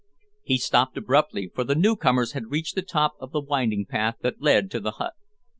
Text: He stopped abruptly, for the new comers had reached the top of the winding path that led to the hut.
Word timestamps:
He 0.41 0.57
stopped 0.57 0.97
abruptly, 0.97 1.51
for 1.53 1.63
the 1.63 1.75
new 1.75 1.95
comers 1.95 2.31
had 2.31 2.49
reached 2.49 2.73
the 2.73 2.81
top 2.81 3.13
of 3.19 3.31
the 3.31 3.39
winding 3.39 3.85
path 3.85 4.15
that 4.21 4.41
led 4.41 4.71
to 4.71 4.79
the 4.79 4.93
hut. 4.93 5.13